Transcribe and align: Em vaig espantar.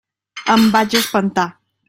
Em 0.53 0.65
vaig 0.77 0.97
espantar. 1.01 1.47